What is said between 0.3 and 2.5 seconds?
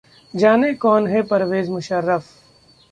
जाने कौन हैं परवेज मुशर्रफ?